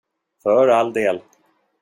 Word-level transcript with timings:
För 0.43 0.67
all 0.77 0.93
del. 0.97 1.21